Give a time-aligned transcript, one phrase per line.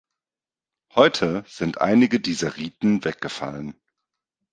[0.95, 3.79] Heute sind einige dieser Riten weggefallen.